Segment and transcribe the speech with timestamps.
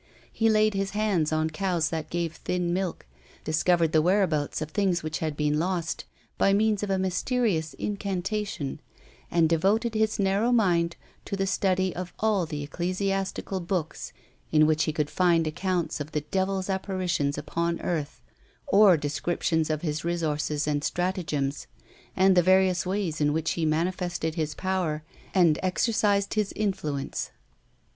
[0.33, 3.05] He laid his hands on cows that gave thin milk,
[3.43, 6.05] discovered the whereabouts of things which had been lost
[6.39, 8.79] by means of a mysterious incantation,
[9.29, 10.95] and devoted his narrow mind
[11.25, 14.11] to the study of all the ecclesiastical books
[14.51, 18.23] in which he could find accounts of the devil's apparitions upon earth,
[18.65, 21.67] or descriptions of his resources and stratagems,
[22.15, 25.03] and the various ways in which he manifested his power
[25.35, 27.29] and ex ercised his influence.